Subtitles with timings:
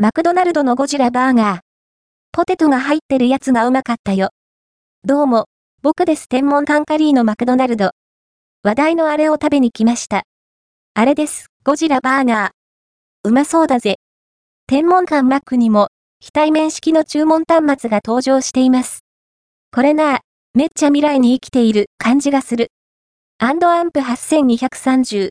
[0.00, 1.60] マクドナルドのゴジラバーガー。
[2.30, 4.30] ポテトが入ってるやつがうまかったよ。
[5.02, 5.46] どうも、
[5.82, 7.90] 僕です天文タンカリーのマクドナルド。
[8.62, 10.22] 話題のあれを食べに来ました。
[10.94, 12.50] あれです、ゴジラバーガー。
[13.24, 13.96] うまそうだぜ。
[14.68, 15.88] 天文館マックにも、
[16.20, 19.00] 非対面式の注文端末が登場しています。
[19.72, 20.20] これなあ、
[20.54, 22.70] めっちゃ未来に生きている感じがする。
[23.38, 25.26] アンドアンプ8230